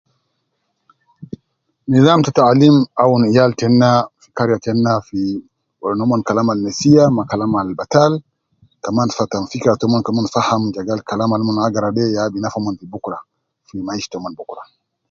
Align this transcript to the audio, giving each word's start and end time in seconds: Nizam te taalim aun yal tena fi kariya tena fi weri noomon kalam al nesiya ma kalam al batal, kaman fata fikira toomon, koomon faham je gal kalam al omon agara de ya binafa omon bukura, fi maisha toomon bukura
Nizam 1.89 2.19
te 2.25 2.31
taalim 2.37 2.75
aun 3.03 3.21
yal 3.35 3.51
tena 3.59 3.91
fi 4.21 4.27
kariya 4.37 4.63
tena 4.65 4.93
fi 5.07 5.19
weri 5.79 5.95
noomon 5.97 6.21
kalam 6.27 6.47
al 6.49 6.59
nesiya 6.65 7.03
ma 7.15 7.23
kalam 7.31 7.51
al 7.59 7.69
batal, 7.79 8.13
kaman 8.83 9.09
fata 9.17 9.37
fikira 9.51 9.79
toomon, 9.79 10.05
koomon 10.05 10.27
faham 10.35 10.61
je 10.73 10.81
gal 10.87 11.01
kalam 11.09 11.31
al 11.31 11.41
omon 11.43 11.57
agara 11.65 11.89
de 11.97 12.03
ya 12.17 12.33
binafa 12.33 12.57
omon 12.61 12.75
bukura, 12.93 13.19
fi 13.67 13.75
maisha 13.87 14.09
toomon 14.11 14.33
bukura 14.39 14.63